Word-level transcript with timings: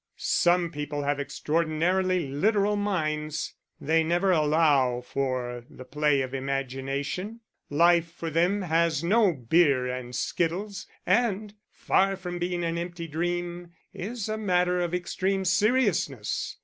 Some 0.17 0.71
people 0.71 1.03
have 1.03 1.19
extraordinarily 1.19 2.27
literal 2.27 2.75
minds, 2.75 3.53
they 3.79 4.03
never 4.03 4.31
allow 4.31 4.99
for 5.01 5.63
the 5.69 5.85
play 5.85 6.21
of 6.21 6.33
imagination: 6.33 7.41
life 7.69 8.11
for 8.11 8.31
them 8.31 8.63
has 8.63 9.03
no 9.03 9.31
beer 9.31 9.85
and 9.85 10.15
skittles, 10.15 10.87
and, 11.05 11.53
far 11.71 12.15
from 12.15 12.39
being 12.39 12.63
an 12.63 12.79
empty 12.79 13.07
dream, 13.07 13.73
is 13.93 14.27
a 14.27 14.39
matter 14.39 14.81
of 14.81 14.95
extreme 14.95 15.45
seriousness. 15.45 16.57